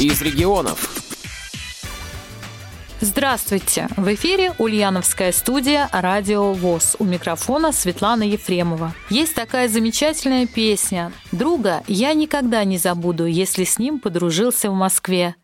из 0.00 0.22
регионов. 0.22 0.99
Здравствуйте! 3.02 3.88
В 3.96 4.12
эфире 4.12 4.52
Ульяновская 4.58 5.32
студия 5.32 5.88
«Радио 5.90 6.52
ВОЗ». 6.52 6.96
У 6.98 7.04
микрофона 7.04 7.72
Светлана 7.72 8.24
Ефремова. 8.24 8.92
Есть 9.08 9.34
такая 9.34 9.68
замечательная 9.68 10.46
песня 10.46 11.10
«Друга 11.32 11.82
я 11.86 12.12
никогда 12.12 12.62
не 12.64 12.76
забуду, 12.76 13.24
если 13.24 13.64
с 13.64 13.78
ним 13.78 14.00
подружился 14.00 14.70
в 14.70 14.74
Москве». 14.74 15.34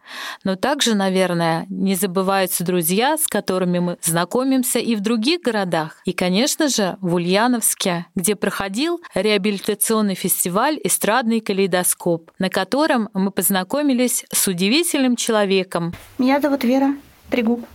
Но 0.44 0.56
также, 0.56 0.94
наверное, 0.94 1.64
не 1.70 1.94
забываются 1.94 2.62
друзья, 2.62 3.16
с 3.16 3.26
которыми 3.26 3.78
мы 3.78 3.96
знакомимся 4.02 4.78
и 4.78 4.94
в 4.94 5.00
других 5.00 5.40
городах. 5.40 6.02
И, 6.04 6.12
конечно 6.12 6.68
же, 6.68 6.98
в 7.00 7.14
Ульяновске, 7.14 8.04
где 8.14 8.36
проходил 8.36 9.00
реабилитационный 9.14 10.14
фестиваль 10.14 10.78
«Эстрадный 10.84 11.40
калейдоскоп», 11.40 12.30
на 12.38 12.50
котором 12.50 13.08
мы 13.14 13.30
познакомились 13.30 14.26
с 14.30 14.46
удивительным 14.46 15.16
человеком. 15.16 15.94
Меня 16.18 16.38
зовут 16.38 16.62
Вера. 16.62 16.94
Трегуб. 17.30 17.66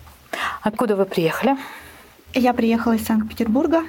Откуда 0.62 0.96
вы 0.96 1.06
приехали? 1.06 1.58
Я 2.34 2.54
приехала 2.54 2.94
из 2.94 3.06
Санкт-Петербурга, 3.06 3.84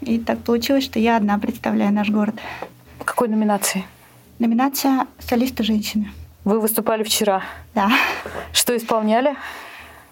и 0.00 0.18
так 0.18 0.38
получилось, 0.40 0.84
что 0.84 0.98
я 0.98 1.16
одна 1.16 1.38
представляю 1.38 1.92
наш 1.92 2.08
город. 2.08 2.34
В 2.98 3.04
какой 3.04 3.28
номинации? 3.28 3.84
Номинация 4.38 5.06
«Солиста 5.18 5.62
женщины». 5.62 6.10
Вы 6.44 6.60
выступали 6.60 7.02
вчера? 7.02 7.42
Да. 7.74 7.90
Что 8.52 8.76
исполняли? 8.76 9.36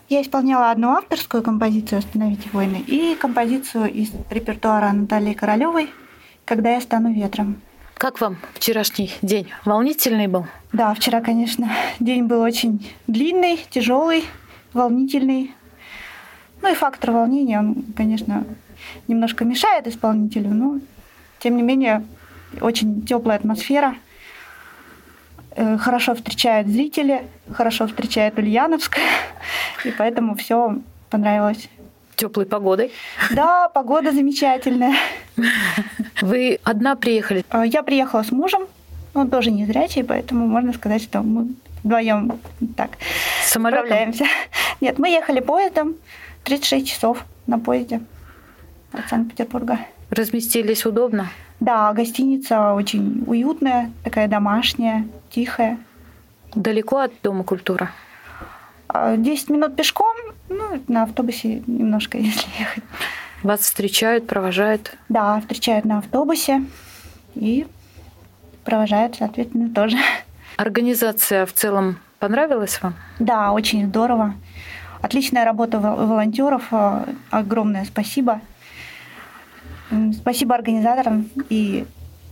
Я 0.09 0.21
исполняла 0.21 0.71
одну 0.71 0.91
авторскую 0.91 1.43
композицию 1.43 2.01
«Остановите 2.01 2.51
войны» 2.53 2.85
и 2.87 3.15
композицию 3.15 3.91
из 3.91 4.11
репертуара 4.31 4.93
Натальи 4.93 5.33
Королевой 5.33 5.91
«Когда 6.45 6.75
я 6.75 6.81
стану 6.81 7.13
ветром». 7.13 7.63
Как 7.95 8.21
вам 8.21 8.37
вчерашний 8.55 9.13
день? 9.23 9.49
Волнительный 9.65 10.27
был? 10.27 10.47
Да, 10.73 10.93
вчера, 10.93 11.21
конечно, 11.21 11.71
день 12.01 12.25
был 12.25 12.41
очень 12.41 12.91
длинный, 13.07 13.65
тяжелый 13.71 14.25
волнительный. 14.73 15.53
Ну 16.61 16.71
и 16.71 16.75
фактор 16.75 17.13
волнения, 17.13 17.59
он, 17.59 17.85
конечно, 17.97 18.45
немножко 19.09 19.45
мешает 19.45 19.87
исполнителю, 19.87 20.51
но 20.51 20.79
тем 21.39 21.57
не 21.57 21.63
менее 21.63 22.05
очень 22.61 23.05
теплая 23.05 23.39
атмосфера. 23.39 23.97
Э, 25.55 25.77
хорошо 25.77 26.15
встречают 26.15 26.69
зрители, 26.69 27.27
хорошо 27.53 27.87
встречает 27.87 28.39
Ульяновск, 28.39 28.99
и 29.85 29.91
поэтому 29.91 30.35
все 30.35 30.79
понравилось. 31.11 31.69
Теплой 32.15 32.47
погодой? 32.47 32.93
Да, 33.31 33.69
погода 33.69 34.13
замечательная. 34.13 34.95
Вы 36.23 36.61
одна 36.63 36.95
приехали? 36.95 37.45
Э, 37.51 37.65
я 37.67 37.83
приехала 37.83 38.23
с 38.23 38.31
мужем, 38.31 38.63
он 39.15 39.31
тоже 39.31 39.51
не 39.51 39.67
зрячий, 39.67 40.05
поэтому 40.05 40.47
можно 40.47 40.73
сказать, 40.73 41.03
что 41.03 41.23
мы 41.23 41.49
вдвоем 41.83 42.41
так 42.77 42.93
Самолетом? 43.45 43.87
справляемся. 43.87 44.25
Нет, 44.81 44.99
мы 44.99 45.09
ехали 45.11 45.41
поездом 45.41 45.95
36 46.45 46.89
часов 46.89 47.25
на 47.47 47.59
поезде 47.59 48.01
от 48.93 49.09
Санкт-Петербурга. 49.09 49.79
Разместились 50.11 50.85
удобно? 50.85 51.31
Да, 51.61 51.93
гостиница 51.93 52.73
очень 52.75 53.25
уютная, 53.27 53.93
такая 54.05 54.29
домашняя, 54.29 55.07
тихая. 55.31 55.79
Далеко 56.55 56.99
от 56.99 57.13
Дома 57.23 57.45
культуры? 57.45 57.89
10 58.93 59.51
а, 59.51 59.53
минут 59.53 59.77
пешком, 59.77 60.15
ну, 60.49 60.83
на 60.89 61.05
автобусе 61.05 61.63
немножко, 61.67 62.19
если 62.19 62.49
ехать. 62.59 62.85
Вас 63.43 63.61
встречают, 63.61 64.27
провожают? 64.27 64.97
Да, 65.09 65.41
встречают 65.41 65.85
на 65.85 65.99
автобусе 65.99 66.65
и 67.35 67.67
провожают, 68.65 69.17
соответственно, 69.17 69.73
тоже. 69.73 69.97
Организация 70.63 71.45
в 71.45 71.53
целом 71.53 71.97
понравилась 72.21 72.81
вам? 72.81 72.95
Да, 73.19 73.51
очень 73.51 73.89
здорово. 73.89 74.35
Отличная 75.01 75.45
работа 75.45 75.81
волонтеров. 75.81 76.69
Э, 76.71 77.05
огромное 77.31 77.85
спасибо. 77.85 78.41
Спасибо 80.21 80.55
организаторам 80.55 81.29
и, 81.51 81.85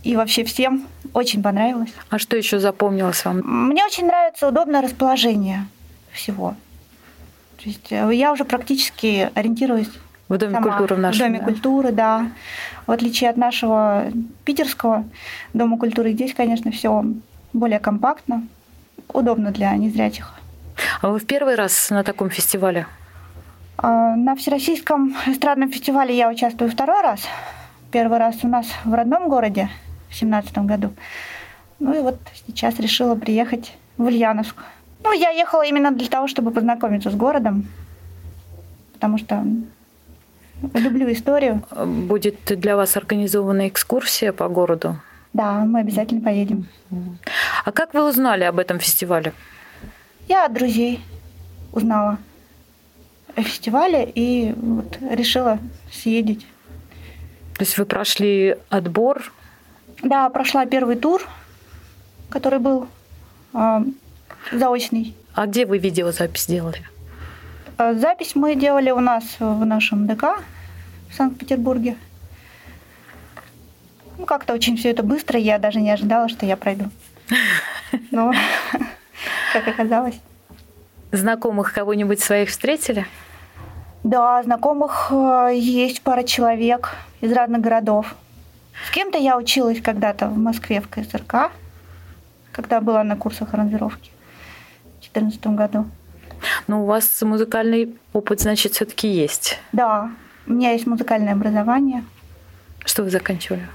и 0.03 0.15
вообще 0.15 0.45
всем. 0.45 0.87
Очень 1.13 1.43
понравилось. 1.43 1.93
А 2.09 2.19
что 2.19 2.37
еще 2.37 2.59
запомнилось 2.59 3.25
вам? 3.25 3.39
Мне 3.43 3.83
очень 3.83 4.07
нравится 4.07 4.47
удобное 4.47 4.81
расположение 4.81 5.65
всего. 6.13 6.55
То 7.61 7.69
есть 7.69 7.91
э, 7.91 8.09
я 8.13 8.31
уже 8.31 8.45
практически 8.45 9.29
ориентируюсь 9.35 9.89
в 10.29 10.37
Доме 10.37 10.53
сама, 10.53 10.69
культуры 10.69 10.95
в 10.95 10.99
нашем. 10.99 11.19
В 11.19 11.27
Доме 11.27 11.39
да. 11.39 11.43
культуры, 11.43 11.91
да. 11.91 12.31
В 12.87 12.91
отличие 12.91 13.29
от 13.29 13.35
нашего 13.35 14.05
питерского 14.45 15.03
Дома 15.53 15.77
культуры, 15.77 16.13
здесь, 16.13 16.33
конечно, 16.33 16.71
все 16.71 17.03
более 17.53 17.79
компактно, 17.79 18.47
удобно 19.13 19.51
для 19.51 19.75
незрячих. 19.75 20.33
А 21.01 21.09
вы 21.09 21.19
в 21.19 21.25
первый 21.25 21.55
раз 21.55 21.89
на 21.89 22.03
таком 22.03 22.29
фестивале? 22.29 22.87
А, 23.77 24.15
на 24.15 24.35
Всероссийском 24.35 25.15
эстрадном 25.27 25.71
фестивале 25.71 26.15
я 26.15 26.29
участвую 26.29 26.69
второй 26.71 27.01
раз. 27.01 27.21
Первый 27.91 28.19
раз 28.19 28.37
у 28.43 28.47
нас 28.47 28.67
в 28.85 28.93
родном 28.93 29.29
городе 29.29 29.69
в 30.09 30.15
семнадцатом 30.15 30.67
году. 30.67 30.93
Ну 31.79 31.93
и 31.93 31.99
вот 31.99 32.19
сейчас 32.47 32.79
решила 32.79 33.15
приехать 33.15 33.73
в 33.97 34.05
Ульяновск. 34.05 34.55
Ну, 35.03 35.11
я 35.13 35.29
ехала 35.31 35.63
именно 35.65 35.91
для 35.91 36.07
того, 36.07 36.27
чтобы 36.27 36.51
познакомиться 36.51 37.09
с 37.09 37.15
городом, 37.15 37.67
потому 38.93 39.17
что 39.17 39.43
люблю 40.73 41.11
историю. 41.11 41.63
Будет 41.71 42.37
для 42.45 42.75
вас 42.75 42.95
организована 42.95 43.67
экскурсия 43.67 44.31
по 44.31 44.47
городу? 44.47 44.97
Да, 45.33 45.65
мы 45.65 45.79
обязательно 45.79 46.21
поедем. 46.21 46.67
А 47.63 47.71
как 47.71 47.93
вы 47.93 48.07
узнали 48.07 48.43
об 48.43 48.59
этом 48.59 48.79
фестивале? 48.79 49.33
Я 50.27 50.45
от 50.45 50.53
друзей 50.53 51.01
узнала 51.71 52.17
о 53.35 53.43
фестивале 53.43 54.11
и 54.13 54.53
вот 54.57 54.97
решила 55.01 55.59
съездить. 55.91 56.45
То 57.55 57.63
есть 57.63 57.77
вы 57.77 57.85
прошли 57.85 58.57
отбор? 58.69 59.31
Да, 60.01 60.29
прошла 60.29 60.65
первый 60.65 60.95
тур, 60.95 61.21
который 62.29 62.59
был 62.59 62.87
э, 63.53 63.79
заочный. 64.51 65.15
А 65.35 65.45
где 65.45 65.65
вы 65.65 65.77
видеозапись 65.77 66.47
делали? 66.47 66.83
А, 67.77 67.93
запись 67.93 68.35
мы 68.35 68.55
делали 68.55 68.89
у 68.89 68.99
нас 68.99 69.23
в 69.39 69.65
нашем 69.65 70.07
ДК 70.07 70.39
в 71.09 71.15
Санкт-Петербурге. 71.15 71.95
Ну, 74.17 74.25
как-то 74.25 74.53
очень 74.53 74.77
все 74.77 74.89
это 74.89 75.03
быстро, 75.03 75.39
я 75.39 75.59
даже 75.59 75.79
не 75.79 75.91
ожидала, 75.91 76.27
что 76.29 76.45
я 76.45 76.57
пройду. 76.57 76.85
Но 78.11 78.31
как 79.53 79.67
оказалось. 79.67 80.19
Знакомых 81.11 81.73
кого-нибудь 81.73 82.21
своих 82.21 82.49
встретили? 82.49 83.05
Да, 84.03 84.41
знакомых 84.43 85.09
э, 85.11 85.51
есть 85.53 86.01
пара 86.01 86.23
человек 86.23 86.95
из 87.19 87.31
разных 87.31 87.61
городов. 87.61 88.15
С 88.87 88.91
кем-то 88.91 89.17
я 89.17 89.37
училась 89.37 89.81
когда-то 89.81 90.27
в 90.27 90.37
Москве 90.37 90.81
в 90.81 90.87
КСРК, 90.87 91.51
когда 92.51 92.81
была 92.81 93.03
на 93.03 93.15
курсах 93.15 93.53
аранжировки 93.53 94.11
в 94.99 95.13
2014 95.13 95.47
году. 95.47 95.85
Ну, 96.67 96.83
у 96.83 96.85
вас 96.85 97.21
музыкальный 97.21 97.95
опыт, 98.13 98.41
значит, 98.41 98.73
все-таки 98.73 99.07
есть. 99.07 99.59
Да, 99.71 100.09
у 100.47 100.53
меня 100.53 100.71
есть 100.71 100.87
музыкальное 100.87 101.33
образование. 101.33 102.03
Что 102.83 103.03
вы 103.03 103.11
заканчивали? 103.11 103.67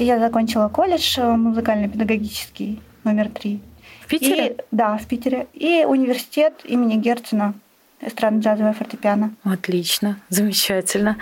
Я 0.00 0.18
закончила 0.18 0.68
колледж 0.68 1.18
э, 1.18 1.36
музыкально-педагогический 1.36 2.80
номер 3.04 3.28
три. 3.28 3.60
В 4.00 4.06
Питере? 4.06 4.48
И, 4.48 4.56
да, 4.70 4.96
в 4.96 5.06
Питере. 5.06 5.46
И 5.52 5.84
университет 5.86 6.54
имени 6.64 6.96
Герцена, 6.96 7.52
эстрадно-джазовое 8.00 8.72
фортепиано. 8.72 9.34
Отлично, 9.44 10.16
замечательно. 10.30 11.18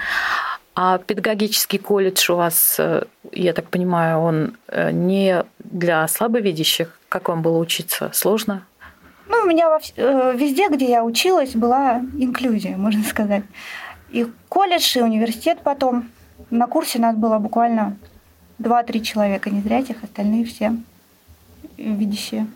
А 0.76 0.98
педагогический 0.98 1.78
колледж 1.78 2.30
у 2.30 2.36
вас, 2.36 2.76
э, 2.78 3.02
я 3.32 3.52
так 3.52 3.68
понимаю, 3.68 4.20
он 4.20 4.56
э, 4.68 4.92
не 4.92 5.44
для 5.58 6.06
слабовидящих? 6.06 7.00
Как 7.08 7.28
вам 7.28 7.42
было 7.42 7.58
учиться? 7.58 8.10
Сложно? 8.12 8.64
Ну, 9.28 9.38
у 9.42 9.46
меня 9.46 9.76
везде, 10.34 10.68
где 10.68 10.88
я 10.88 11.04
училась, 11.04 11.56
была 11.56 12.00
инклюзия, 12.16 12.76
можно 12.76 13.02
сказать. 13.02 13.42
И 14.10 14.24
колледж, 14.48 14.96
и 14.96 15.02
университет 15.02 15.58
потом. 15.64 16.08
На 16.50 16.68
курсе 16.68 17.00
нас 17.00 17.16
было 17.16 17.38
буквально 17.38 17.96
два-три 18.58 19.02
человека 19.02 19.50
незрячих, 19.50 20.02
остальные 20.02 20.44
все 20.44 20.72
видящие. 21.76 22.46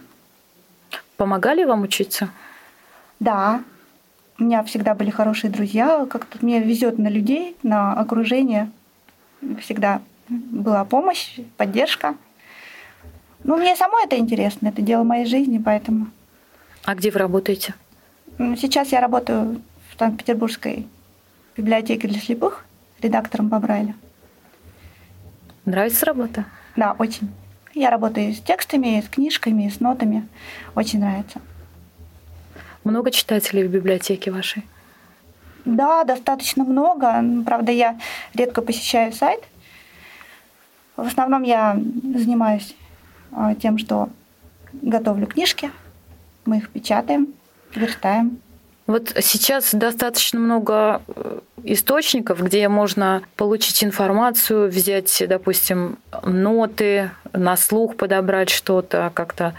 Помогали 1.16 1.64
вам 1.64 1.82
учиться? 1.82 2.30
Да. 3.20 3.62
У 4.38 4.44
меня 4.44 4.62
всегда 4.64 4.94
были 4.94 5.10
хорошие 5.10 5.50
друзья. 5.50 6.06
Как-то 6.06 6.38
мне 6.40 6.60
везет 6.60 6.98
на 6.98 7.08
людей, 7.08 7.56
на 7.62 7.92
окружение. 7.92 8.70
Всегда 9.60 10.02
была 10.28 10.84
помощь, 10.84 11.38
поддержка. 11.56 12.16
Ну, 13.44 13.56
мне 13.56 13.76
самой 13.76 14.04
это 14.04 14.16
интересно, 14.16 14.68
это 14.68 14.82
дело 14.82 15.02
моей 15.02 15.26
жизни, 15.26 15.58
поэтому. 15.58 16.06
А 16.84 16.94
где 16.94 17.10
вы 17.10 17.18
работаете? 17.18 17.74
Сейчас 18.38 18.92
я 18.92 19.00
работаю 19.00 19.60
в 19.90 19.98
Санкт-Петербургской 19.98 20.86
библиотеке 21.56 22.08
для 22.08 22.20
слепых 22.20 22.64
редактором 23.00 23.50
по 23.50 23.58
Брайлю. 23.58 23.94
Нравится 25.64 26.06
работа? 26.06 26.44
Да, 26.76 26.96
очень. 26.98 27.30
Я 27.74 27.90
работаю 27.90 28.32
с 28.34 28.40
текстами, 28.40 29.00
с 29.00 29.08
книжками, 29.08 29.68
с 29.68 29.80
нотами. 29.80 30.28
Очень 30.74 31.00
нравится. 31.00 31.40
Много 32.84 33.10
читателей 33.10 33.66
в 33.66 33.70
библиотеке 33.70 34.30
вашей? 34.30 34.64
Да, 35.64 36.02
достаточно 36.04 36.64
много. 36.64 37.24
Правда, 37.46 37.70
я 37.70 37.98
редко 38.34 38.60
посещаю 38.60 39.12
сайт. 39.12 39.40
В 40.96 41.06
основном 41.06 41.42
я 41.44 41.78
занимаюсь 42.14 42.74
а, 43.30 43.54
тем, 43.54 43.78
что 43.78 44.08
готовлю 44.72 45.26
книжки, 45.26 45.70
мы 46.44 46.58
их 46.58 46.70
печатаем, 46.70 47.28
верстаем. 47.74 48.38
Вот 48.86 49.12
сейчас 49.20 49.74
достаточно 49.74 50.40
много 50.40 51.02
э, 51.06 51.38
источников, 51.62 52.42
где 52.42 52.68
можно 52.68 53.22
получить 53.36 53.84
информацию, 53.84 54.68
взять, 54.68 55.22
допустим, 55.28 55.98
ноты, 56.24 57.10
на 57.32 57.56
слух 57.56 57.96
подобрать 57.96 58.50
что-то, 58.50 59.12
как-то 59.14 59.54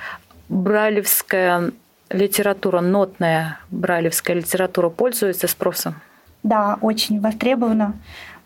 брайлевская 0.50 1.72
литература, 2.10 2.82
нотная 2.82 3.60
брайлевская 3.72 4.36
литература 4.36 4.90
пользуется 4.90 5.48
спросом? 5.48 5.96
Да, 6.44 6.78
очень 6.82 7.22
востребована, 7.22 7.94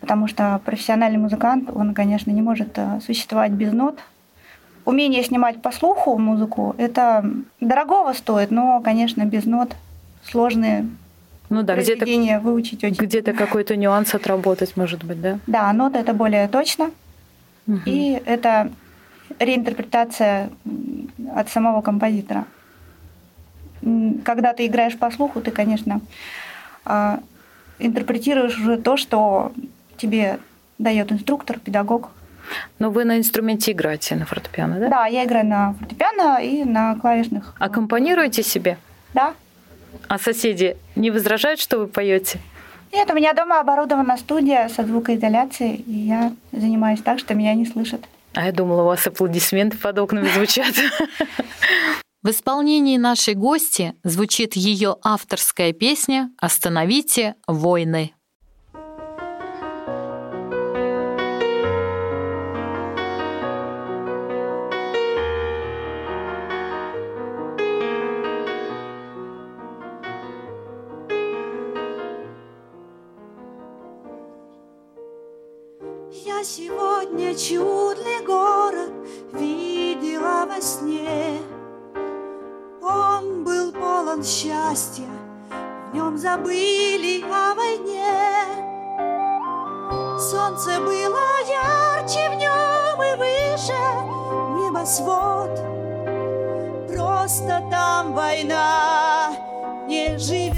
потому 0.00 0.28
что 0.28 0.60
профессиональный 0.64 1.18
музыкант, 1.18 1.70
он, 1.74 1.92
конечно, 1.92 2.30
не 2.30 2.42
может 2.42 2.78
э, 2.78 3.00
существовать 3.04 3.50
без 3.50 3.72
нот, 3.72 3.98
умение 4.84 5.24
снимать 5.24 5.60
по 5.60 5.72
слуху 5.72 6.16
музыку, 6.18 6.76
это 6.78 7.28
дорогого 7.60 8.12
стоит, 8.12 8.52
но, 8.52 8.80
конечно, 8.80 9.24
без 9.24 9.44
нот 9.44 9.74
сложные 10.30 10.88
ну 11.50 11.62
да, 11.62 11.76
где-то 11.76 12.04
выучить 12.40 12.84
очень. 12.84 13.02
Где-то 13.02 13.32
какой-то 13.32 13.74
нюанс 13.76 14.14
отработать, 14.14 14.76
может 14.76 15.02
быть, 15.04 15.20
да? 15.20 15.38
Да, 15.46 15.72
нота 15.72 15.98
это 15.98 16.12
более 16.12 16.46
точно. 16.48 16.90
Угу. 17.66 17.80
И 17.86 18.20
это 18.26 18.70
реинтерпретация 19.38 20.50
от 21.34 21.48
самого 21.48 21.80
композитора. 21.80 22.44
Когда 24.24 24.52
ты 24.52 24.66
играешь 24.66 24.98
по 24.98 25.10
слуху, 25.10 25.40
ты, 25.40 25.50
конечно, 25.50 26.00
а, 26.84 27.20
интерпретируешь 27.78 28.58
уже 28.58 28.76
то, 28.76 28.96
что 28.96 29.52
тебе 29.96 30.38
дает 30.78 31.12
инструктор, 31.12 31.58
педагог. 31.58 32.10
Но 32.78 32.90
вы 32.90 33.04
на 33.04 33.18
инструменте 33.18 33.72
играете 33.72 34.16
на 34.16 34.26
фортепиано, 34.26 34.80
да? 34.80 34.88
Да, 34.88 35.06
я 35.06 35.24
играю 35.24 35.46
на 35.46 35.74
фортепиано 35.74 36.42
и 36.42 36.64
на 36.64 36.96
клавишных. 36.96 37.54
Аккомпанируете 37.58 38.42
себе? 38.42 38.78
Да. 39.14 39.34
А 40.08 40.18
соседи 40.18 40.76
не 40.96 41.10
возражают, 41.10 41.60
что 41.60 41.78
вы 41.78 41.86
поете? 41.86 42.40
Нет, 42.92 43.10
у 43.10 43.14
меня 43.14 43.34
дома 43.34 43.60
оборудована 43.60 44.16
студия 44.16 44.68
со 44.68 44.84
звукоизоляцией, 44.84 45.76
и 45.86 45.92
я 45.92 46.32
занимаюсь 46.52 47.00
так, 47.02 47.18
что 47.18 47.34
меня 47.34 47.54
не 47.54 47.66
слышат. 47.66 48.00
А 48.34 48.46
я 48.46 48.52
думала, 48.52 48.82
у 48.82 48.86
вас 48.86 49.06
аплодисменты 49.06 49.76
под 49.76 49.98
окнами 49.98 50.28
звучат. 50.28 50.74
В 52.22 52.30
исполнении 52.30 52.96
нашей 52.96 53.34
гости 53.34 53.94
звучит 54.02 54.54
ее 54.54 54.96
авторская 55.02 55.72
песня 55.72 56.30
«Остановите 56.38 57.36
войны». 57.46 58.12
В 86.08 86.10
нем 86.10 86.18
забыли 86.18 87.22
о 87.24 87.54
войне. 87.54 88.14
Солнце 90.18 90.80
было 90.80 91.20
ярче 91.46 92.30
в 92.30 92.34
нем 92.34 93.02
и 93.02 93.16
выше 93.18 93.78
небосвод. 94.58 95.50
Просто 96.88 97.62
там 97.70 98.14
война 98.14 99.32
не 99.86 100.18
живет. 100.18 100.56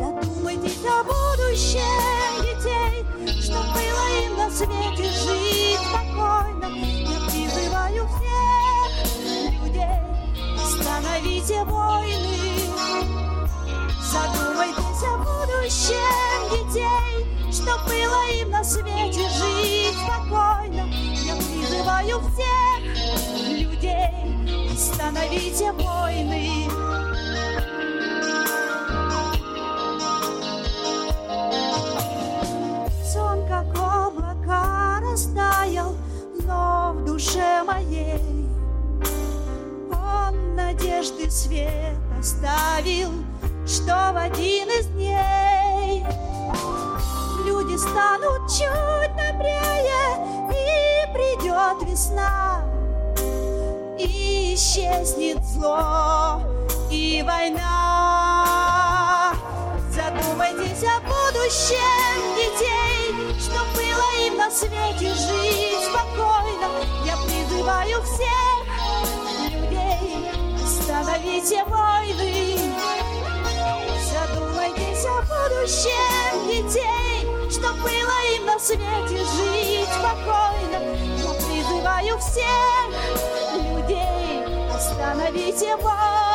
Додумайтесь 0.00 0.84
о 0.84 1.04
будущем 1.04 2.42
детей, 2.42 3.04
что 3.40 3.58
было 3.74 4.04
им 4.24 4.36
на 4.36 4.50
свете 4.50 5.10
жить 5.10 5.78
спокойно. 5.78 6.66
Я 6.66 7.20
призываю 7.30 8.08
всех 8.08 9.62
людей, 9.62 10.00
остановите 10.58 11.64
войны. 11.64 12.33
Задумайтесь 14.14 15.02
о 15.02 15.16
будущем 15.18 16.38
детей, 16.48 17.26
что 17.50 17.76
было 17.84 18.30
им 18.30 18.50
на 18.50 18.62
свете 18.62 19.28
жить 19.28 19.96
спокойно. 20.04 20.86
Я 21.24 21.34
призываю 21.34 22.20
всех 22.20 22.78
людей, 23.48 24.70
остановите 24.72 25.72
войны. 25.72 26.70
Сон 33.12 33.44
как 33.48 33.66
облака 33.76 35.00
растаял, 35.02 35.96
но 36.46 36.92
в 36.94 37.04
душе 37.04 37.64
моей 37.64 38.48
он 39.90 40.54
надежды 40.54 41.28
свет 41.28 41.96
оставил, 42.16 43.10
что 43.66 44.12
в 44.12 44.16
один 44.16 44.68
из 44.68 44.86
дней 44.88 46.04
люди 47.44 47.76
станут 47.76 48.50
чуть 48.50 49.16
добрее, 49.16 50.18
и 50.50 51.06
придет 51.12 51.82
весна, 51.88 52.62
и 53.98 54.54
исчезнет 54.54 55.42
зло 55.44 56.42
и 56.90 57.22
война. 57.26 57.64
Задумайтесь 59.90 60.84
о 60.84 61.00
будущем 61.00 62.36
детей, 62.36 63.14
что 63.40 63.64
было 63.74 64.06
им 64.26 64.36
на 64.36 64.50
свете 64.50 65.14
жить 65.14 65.84
спокойно. 65.88 66.68
Я 67.04 67.16
призываю 67.16 68.02
всех 68.02 68.66
людей, 69.50 70.30
остановите 70.62 71.64
войны. 71.64 72.53
Будущем 75.28 76.46
детей, 76.48 77.50
что 77.50 77.72
было 77.74 78.36
им 78.36 78.46
на 78.46 78.58
свете 78.58 79.24
жить 79.24 79.88
спокойно. 79.88 80.78
Я 81.16 81.32
призываю 81.34 82.18
всех 82.18 82.90
людей, 83.54 84.44
остановите 84.74 85.76
войны. 85.76 86.33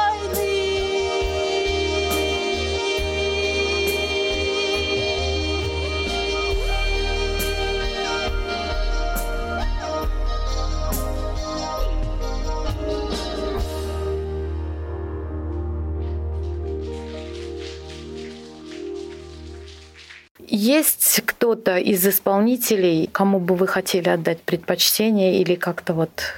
Есть 20.61 21.21
кто-то 21.25 21.77
из 21.77 22.05
исполнителей, 22.05 23.07
кому 23.07 23.39
бы 23.39 23.55
вы 23.55 23.65
хотели 23.65 24.09
отдать 24.09 24.41
предпочтение 24.41 25.39
или 25.39 25.55
как-то 25.55 25.93
вот 25.93 26.33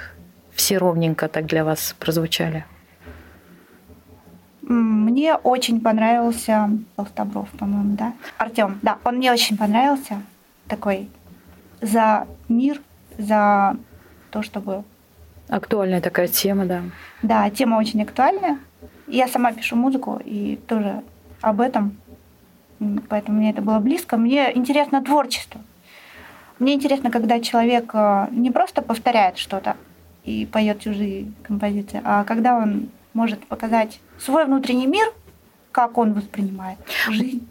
все 0.53 0.77
ровненько 0.77 1.27
так 1.27 1.47
для 1.47 1.65
вас 1.65 1.95
прозвучали? 1.97 2.63
Мне 4.61 5.33
очень 5.37 5.81
понравился 5.81 6.69
Толстобров, 6.95 7.49
по-моему, 7.57 7.95
да? 7.95 8.13
Артем, 8.37 8.77
да, 8.83 8.99
он 9.03 9.15
мне 9.15 9.31
очень 9.31 9.57
понравился. 9.57 10.21
Такой 10.67 11.09
за 11.81 12.27
мир, 12.47 12.79
за 13.17 13.75
то, 14.29 14.43
чтобы... 14.43 14.83
Актуальная 15.49 15.99
такая 15.99 16.27
тема, 16.27 16.67
да. 16.67 16.83
Да, 17.23 17.49
тема 17.49 17.77
очень 17.77 18.03
актуальная. 18.03 18.59
Я 19.07 19.27
сама 19.27 19.51
пишу 19.51 19.75
музыку 19.75 20.21
и 20.23 20.57
тоже 20.67 21.01
об 21.41 21.59
этом, 21.59 21.97
поэтому 23.09 23.37
мне 23.39 23.51
это 23.51 23.61
было 23.61 23.79
близко. 23.79 24.17
Мне 24.17 24.55
интересно 24.55 25.01
творчество. 25.03 25.61
Мне 26.59 26.73
интересно, 26.75 27.09
когда 27.09 27.39
человек 27.39 27.89
э, 27.93 28.27
не 28.31 28.51
просто 28.51 28.81
повторяет 28.81 29.37
что-то 29.37 29.75
и 30.23 30.45
поет 30.45 30.79
чужие 30.79 31.31
композиции, 31.43 32.01
а 32.03 32.23
когда 32.23 32.55
он 32.57 32.89
может 33.13 33.45
показать 33.47 33.99
свой 34.19 34.45
внутренний 34.45 34.87
мир, 34.87 35.11
как 35.71 35.97
он 35.97 36.13
воспринимает 36.13 36.77
жизнь. 37.09 37.47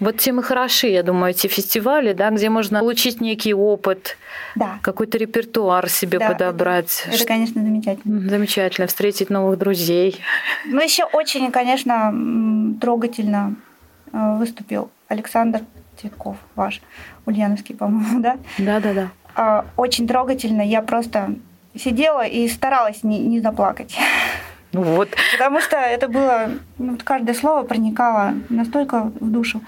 Вот 0.00 0.16
тем 0.16 0.40
и 0.40 0.42
хороши, 0.42 0.88
я 0.88 1.04
думаю, 1.04 1.30
эти 1.30 1.46
фестивали, 1.46 2.12
да, 2.12 2.30
где 2.30 2.50
можно 2.50 2.80
получить 2.80 3.20
некий 3.20 3.54
опыт, 3.54 4.16
Да, 4.56 4.80
какой-то 4.82 5.16
репертуар 5.16 5.88
себе 5.88 6.18
Да, 6.18 6.28
подобрать. 6.30 7.04
это, 7.06 7.24
конечно, 7.24 7.62
замечательно. 7.62 8.28
Замечательно, 8.28 8.86
встретить 8.88 9.30
новых 9.30 9.58
друзей. 9.58 10.18
Ну, 10.66 10.80
еще 10.80 11.04
очень, 11.04 11.52
конечно, 11.52 12.12
трогательно 12.80 13.54
выступил 14.12 14.90
Александр 15.08 15.62
Цветков, 15.96 16.36
ваш, 16.54 16.80
ульяновский, 17.26 17.74
по-моему, 17.74 18.20
да? 18.20 18.38
Да-да-да. 18.58 19.08
А, 19.34 19.64
Очень 19.76 20.06
трогательно. 20.06 20.62
Я 20.62 20.82
просто 20.82 21.34
сидела 21.74 22.26
и 22.26 22.48
старалась 22.48 23.02
не, 23.02 23.18
не 23.20 23.40
заплакать. 23.40 23.96
Ну 24.72 24.82
вот, 24.82 25.10
Потому 25.32 25.60
что 25.60 25.76
это 25.76 26.08
было, 26.08 26.50
ну, 26.78 26.96
каждое 27.04 27.34
слово 27.34 27.62
проникало 27.62 28.32
настолько 28.48 29.02
в 29.20 29.30
душу. 29.30 29.60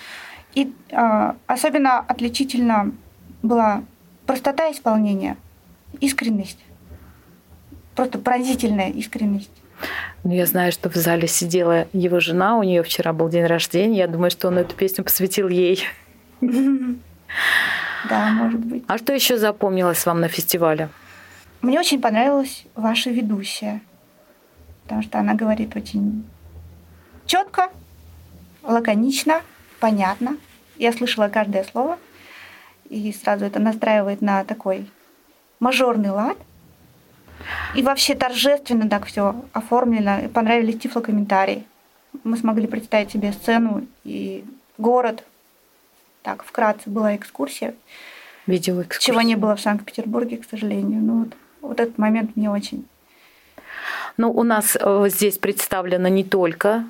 И 0.54 0.72
а, 0.92 1.36
особенно 1.46 1.98
отличительно 1.98 2.92
была 3.42 3.82
простота 4.26 4.72
исполнения, 4.72 5.36
искренность. 6.00 6.58
Просто 7.94 8.18
поразительная 8.18 8.88
искренность. 8.88 9.50
Ну, 10.24 10.32
я 10.32 10.46
знаю, 10.46 10.72
что 10.72 10.88
в 10.88 10.94
зале 10.94 11.28
сидела 11.28 11.86
его 11.92 12.20
жена, 12.20 12.56
у 12.56 12.62
нее 12.62 12.82
вчера 12.82 13.12
был 13.12 13.28
день 13.28 13.46
рождения. 13.46 13.98
Я 13.98 14.06
думаю, 14.08 14.30
что 14.30 14.48
он 14.48 14.58
эту 14.58 14.74
песню 14.74 15.04
посвятил 15.04 15.48
ей. 15.48 15.84
Да, 18.08 18.28
может 18.28 18.60
быть. 18.60 18.84
А 18.86 18.98
что 18.98 19.14
еще 19.14 19.38
запомнилось 19.38 20.04
вам 20.04 20.20
на 20.20 20.28
фестивале? 20.28 20.90
Мне 21.62 21.80
очень 21.80 22.02
понравилась 22.02 22.66
ваша 22.74 23.08
ведущая, 23.08 23.80
потому 24.82 25.02
что 25.02 25.18
она 25.18 25.32
говорит 25.32 25.74
очень 25.74 26.26
четко, 27.24 27.70
лаконично, 28.62 29.40
понятно. 29.80 30.36
Я 30.76 30.92
слышала 30.92 31.28
каждое 31.28 31.64
слово, 31.64 31.98
и 32.90 33.12
сразу 33.12 33.46
это 33.46 33.60
настраивает 33.60 34.20
на 34.20 34.44
такой 34.44 34.86
мажорный 35.60 36.10
лад. 36.10 36.36
И 37.74 37.82
вообще 37.82 38.14
торжественно 38.14 38.88
так 38.88 39.06
все 39.06 39.34
оформлено. 39.52 40.20
И 40.20 40.28
Понравились 40.28 40.78
тифлокомментарии. 40.78 41.64
Мы 42.22 42.36
смогли 42.36 42.66
представить 42.66 43.10
себе 43.10 43.32
сцену 43.32 43.86
и 44.04 44.44
город. 44.78 45.24
Так, 46.22 46.44
вкратце 46.44 46.88
была 46.88 47.16
экскурсия, 47.16 47.74
Видео 48.46 48.84
чего 48.98 49.22
не 49.22 49.36
было 49.36 49.56
в 49.56 49.60
Санкт-Петербурге, 49.60 50.38
к 50.38 50.48
сожалению. 50.48 51.00
Ну 51.00 51.18
вот, 51.20 51.28
вот 51.60 51.80
этот 51.80 51.98
момент 51.98 52.36
мне 52.36 52.50
очень 52.50 52.86
Ну, 54.16 54.30
у 54.30 54.42
нас 54.42 54.76
э, 54.78 55.06
здесь 55.08 55.38
представлено 55.38 56.08
не 56.08 56.24
только 56.24 56.84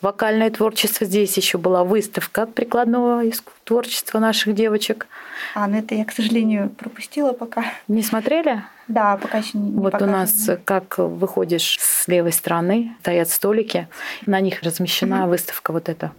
вокальное 0.00 0.50
творчество, 0.50 1.06
здесь 1.06 1.36
еще 1.36 1.56
была 1.58 1.82
выставка 1.82 2.46
прикладного 2.46 3.22
творчества 3.64 4.18
наших 4.18 4.54
девочек. 4.54 5.06
А, 5.54 5.66
ну 5.66 5.78
это 5.78 5.94
я, 5.94 6.04
к 6.04 6.12
сожалению, 6.12 6.68
пропустила 6.70 7.32
пока. 7.32 7.64
Не 7.88 8.02
смотрели? 8.02 8.62
Да, 8.88 9.16
пока 9.16 9.38
еще 9.38 9.58
не, 9.58 9.70
не 9.70 9.78
Вот 9.78 10.00
у 10.00 10.06
нас, 10.06 10.48
э, 10.48 10.56
как 10.56 10.98
выходишь 10.98 11.78
с 11.80 12.06
левой 12.08 12.32
стороны, 12.32 12.96
стоят 13.00 13.30
столики, 13.30 13.88
на 14.26 14.40
них 14.40 14.62
размещена 14.62 15.26
выставка 15.26 15.72
вот 15.72 15.88
эта. 15.88 16.12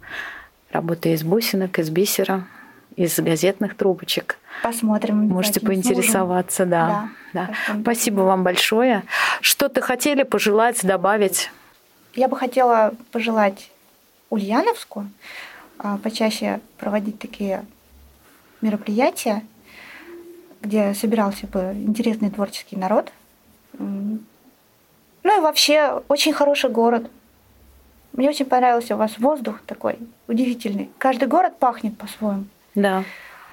Работа 0.71 1.09
из 1.09 1.23
бусинок, 1.23 1.79
из 1.79 1.89
бисера, 1.89 2.45
из 2.95 3.19
газетных 3.19 3.75
трубочек. 3.75 4.37
Посмотрим. 4.63 5.27
Можете 5.27 5.59
поинтересоваться, 5.59 6.65
да. 6.65 7.09
Да, 7.33 7.49
да. 7.67 7.79
Спасибо 7.81 8.21
вам 8.21 8.43
большое. 8.43 9.03
Что-то 9.41 9.81
хотели 9.81 10.23
пожелать, 10.23 10.79
добавить? 10.83 11.51
Я 12.13 12.27
бы 12.27 12.37
хотела 12.37 12.93
пожелать 13.11 13.69
Ульяновску 14.29 15.05
а, 15.77 15.97
почаще 15.97 16.61
проводить 16.77 17.19
такие 17.19 17.65
мероприятия, 18.61 19.43
где 20.65 20.93
собирался 20.93 21.47
бы 21.47 21.59
интересный 21.75 22.29
творческий 22.31 22.75
народ. 22.75 23.11
Ну 23.77 24.19
и 25.23 25.41
вообще 25.41 26.01
очень 26.07 26.33
хороший 26.33 26.69
город. 26.69 27.09
Мне 28.13 28.29
очень 28.29 28.45
понравился 28.45 28.95
у 28.95 28.97
вас 28.97 29.17
воздух 29.19 29.61
такой 29.65 29.97
удивительный. 30.27 30.89
Каждый 30.97 31.27
город 31.27 31.59
пахнет 31.59 31.97
по-своему. 31.97 32.45
Да, 32.73 33.03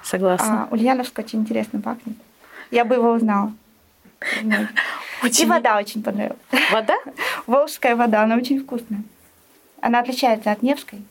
согласна. 0.03 0.63
А 0.69 0.73
Ульяновск 0.73 1.17
очень 1.19 1.39
интересно 1.41 1.81
пахнет. 1.81 2.15
Я 2.71 2.85
бы 2.85 2.95
его 2.95 3.11
узнала. 3.11 3.53
И 4.41 5.25
Очень- 5.25 5.47
вода 5.47 5.77
очень 5.77 6.01
понравилась. 6.03 6.37
Вода? 6.71 6.95
Волжская 7.47 7.95
вода, 7.95 8.23
она 8.23 8.35
очень 8.35 8.59
вкусная. 8.61 9.03
Она 9.81 9.99
отличается 9.99 10.51
от 10.51 10.61
Невской. 10.63 11.01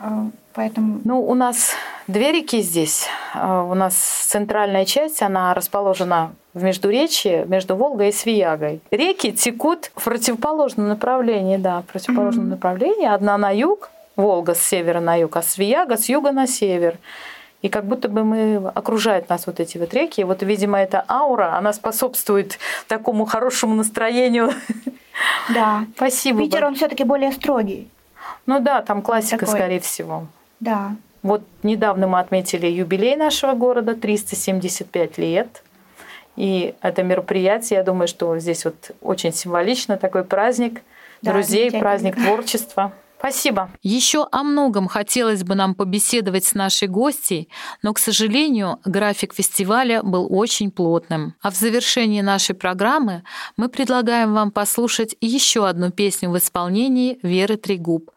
А, 0.00 0.26
Поэтому 0.54 1.00
Ну, 1.04 1.20
у 1.20 1.34
нас 1.34 1.74
две 2.06 2.32
реки 2.32 2.60
здесь. 2.62 3.06
А, 3.34 3.62
У 3.64 3.74
нас 3.74 3.94
центральная 3.96 4.84
часть, 4.84 5.22
она 5.22 5.54
расположена 5.54 6.32
в 6.52 6.62
междуречье 6.62 7.44
между 7.46 7.76
Волгой 7.76 8.10
и 8.10 8.12
Свиягой. 8.12 8.80
Реки 8.90 9.32
текут 9.32 9.90
в 9.96 10.04
противоположном 10.04 10.88
направлении, 10.88 11.56
да, 11.56 11.80
в 11.80 11.84
противоположном 11.86 12.44
Мгм. 12.44 12.50
направлении. 12.54 13.06
Одна 13.06 13.36
на 13.38 13.50
юг, 13.50 13.90
Волга 14.16 14.54
с 14.54 14.60
севера 14.60 15.00
на 15.00 15.16
юг, 15.16 15.36
а 15.36 15.42
Свияга 15.42 15.96
с 15.96 16.08
юга 16.08 16.30
на 16.32 16.46
север. 16.46 16.98
И 17.62 17.68
как 17.70 17.86
будто 17.86 18.08
бы 18.08 18.24
мы 18.24 18.70
окружают 18.74 19.28
нас 19.30 19.46
вот 19.46 19.58
эти 19.58 19.78
вот 19.78 19.94
реки. 19.94 20.20
И 20.20 20.24
вот, 20.24 20.42
видимо, 20.42 20.78
эта 20.78 21.02
аура, 21.08 21.56
она 21.56 21.72
способствует 21.72 22.58
такому 22.88 23.24
хорошему 23.24 23.74
настроению. 23.74 24.52
да. 25.48 25.86
Спасибо. 25.96 26.40
Питер, 26.40 26.66
он 26.66 26.74
все-таки 26.74 27.04
более 27.04 27.32
строгий. 27.32 27.88
Ну 28.46 28.60
да, 28.60 28.82
там 28.82 29.00
классика, 29.00 29.46
Такой. 29.46 29.54
скорее 29.60 29.80
всего. 29.80 30.26
Да. 30.60 30.92
Вот 31.24 31.42
недавно 31.62 32.06
мы 32.06 32.20
отметили 32.20 32.66
юбилей 32.66 33.16
нашего 33.16 33.54
города, 33.54 33.94
375 33.96 35.18
лет. 35.18 35.62
И 36.36 36.74
это 36.82 37.02
мероприятие, 37.02 37.78
я 37.78 37.82
думаю, 37.82 38.08
что 38.08 38.38
здесь 38.38 38.66
вот 38.66 38.90
очень 39.00 39.32
символично 39.32 39.96
такой 39.96 40.24
праздник 40.24 40.82
Да, 41.22 41.32
друзей, 41.32 41.70
замечательно. 41.70 41.80
праздник 41.80 42.14
творчества. 42.16 42.92
Спасибо. 43.18 43.70
Еще 43.82 44.28
о 44.30 44.42
многом 44.42 44.86
хотелось 44.86 45.44
бы 45.44 45.54
нам 45.54 45.74
побеседовать 45.74 46.44
с 46.44 46.52
нашей 46.52 46.88
гостьей, 46.88 47.48
но, 47.82 47.94
к 47.94 47.98
сожалению, 47.98 48.80
график 48.84 49.32
фестиваля 49.32 50.02
был 50.02 50.26
очень 50.30 50.70
плотным. 50.70 51.34
А 51.40 51.50
в 51.50 51.54
завершении 51.54 52.20
нашей 52.20 52.54
программы 52.54 53.22
мы 53.56 53.70
предлагаем 53.70 54.34
вам 54.34 54.50
послушать 54.50 55.16
еще 55.22 55.66
одну 55.66 55.90
песню 55.90 56.28
в 56.28 56.36
исполнении 56.36 57.18
Веры 57.22 57.56
Трегуб. 57.56 58.10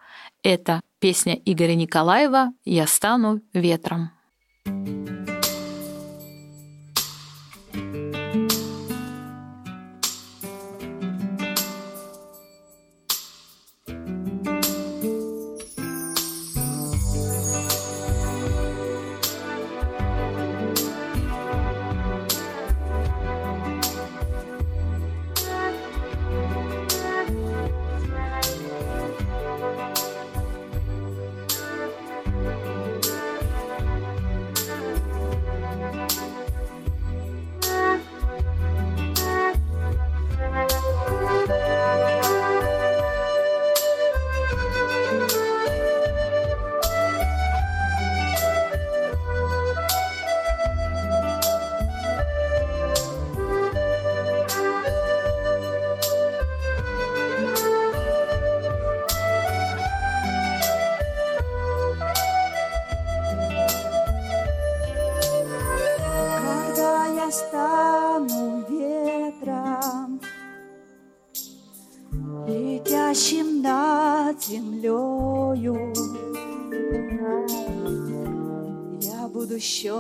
Это 0.43 0.81
песня 0.99 1.35
Игоря 1.45 1.75
Николаева 1.75 2.51
«Я 2.65 2.87
стану 2.87 3.41
ветром». 3.53 4.11
Когда 4.65 4.96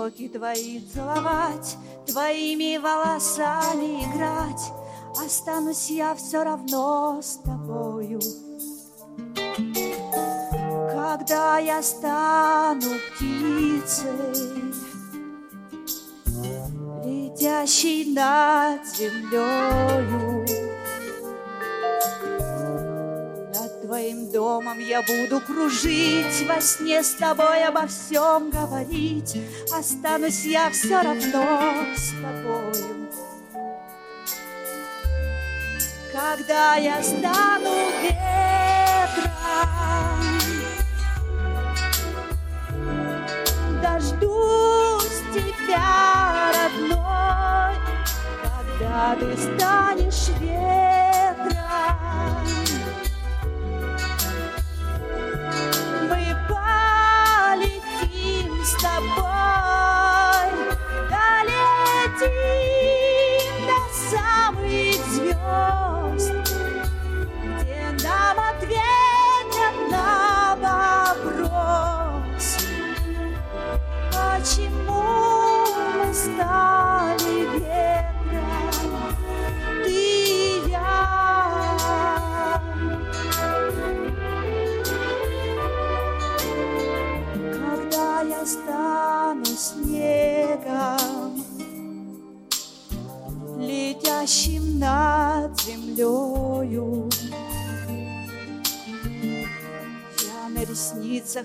щеки 0.07 0.29
твои 0.29 0.79
целовать, 0.93 1.77
твоими 2.05 2.77
волосами 2.77 4.03
играть, 4.05 4.71
останусь 5.25 5.89
я 5.89 6.15
все 6.15 6.43
равно 6.43 7.19
с 7.21 7.37
тобою. 7.37 8.19
Когда 10.91 11.59
я 11.59 11.81
стану 11.83 12.81
птицей, 13.15 14.13
летящей 17.03 18.13
над 18.13 18.85
землею, 18.87 20.36
твоим 23.87 24.29
домом 24.29 24.79
я 24.79 25.01
буду 25.01 25.39
кружить, 25.39 26.45
во 26.45 26.59
сне 26.59 27.01
с 27.01 27.13
тобой 27.13 27.63
обо 27.63 27.87
всем 27.87 28.49
говорить, 28.49 29.37
останусь 29.73 30.43
я 30.43 30.69
все 30.71 31.01
равно 31.01 31.85
с 31.95 32.11
тобою. 32.21 33.07
когда 36.11 36.75
я 36.75 37.01
стану 37.01 37.91
ветром. 38.01 38.46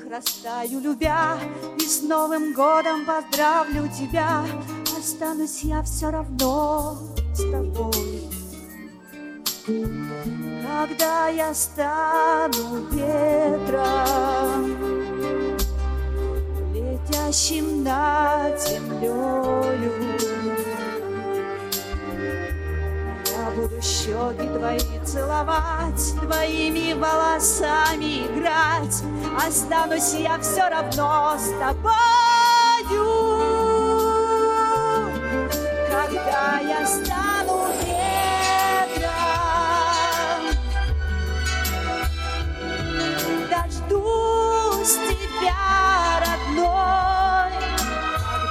Ресницах 0.02 0.10
растаю, 0.10 0.80
любя, 0.80 1.38
и 1.78 1.86
с 1.86 2.02
Новым 2.02 2.52
годом 2.52 3.04
поздравлю 3.04 3.88
тебя. 3.88 4.44
Останусь 4.98 5.62
я 5.62 5.82
все 5.82 6.10
равно 6.10 6.98
с 7.34 7.50
тобой. 7.50 8.30
Когда 9.66 11.28
я 11.28 11.54
стану 11.54 12.86
ветром, 12.90 14.76
летящим 16.74 17.84
над 17.84 18.60
землею. 18.60 19.92
Щеки 24.02 24.48
твои 24.58 24.98
целовать, 25.04 26.14
твоими 26.20 26.92
волосами 26.94 28.26
играть. 28.26 29.02
Останусь 29.46 30.14
я 30.14 30.38
все 30.40 30.68
равно 30.68 31.36
с 31.38 31.50
тобою. 31.60 31.92
Когда 35.88 36.58
я 36.60 36.84
стану 36.86 37.66
ветром, 37.84 39.22
дождусь 43.48 44.98
тебя, 45.08 46.20
родной, 46.24 47.52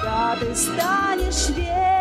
когда 0.01 0.35
ты 0.39 0.55
станешь 0.55 1.49
ветром. 1.49 1.91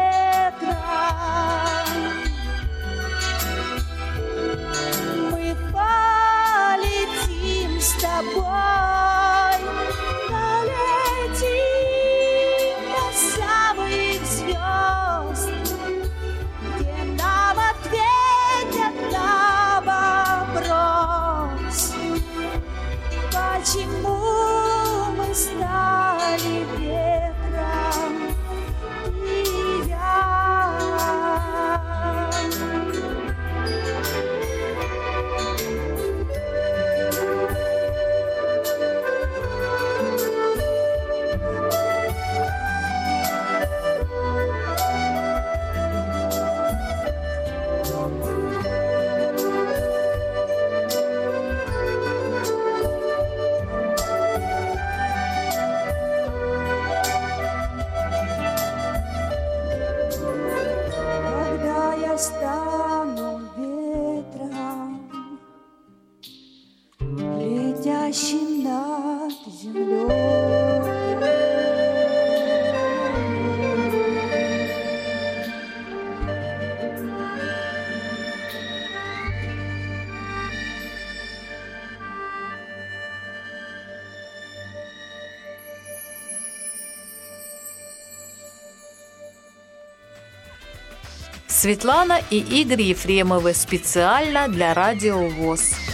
Летящим 68.10 68.64
над 68.64 69.32
землей. 69.46 70.50
Светлана 91.46 92.20
и 92.30 92.38
Игорь 92.38 92.80
Ефремовы 92.80 93.52
специально 93.52 94.48
для 94.48 94.72
Радио 94.72 95.28
ВОЗ. 95.28 95.89